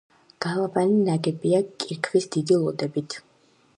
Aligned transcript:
გალავანი 0.45 0.95
ნაგებია 1.09 1.61
კირქვის 1.83 2.27
დიდი 2.37 2.59
ლოდებით. 2.65 3.19